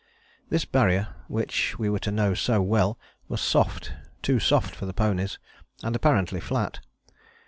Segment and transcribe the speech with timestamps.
[0.49, 3.93] This Barrier, which we were to know so well, was soft,
[4.23, 5.37] too soft for the ponies,
[5.83, 6.79] and apparently flat.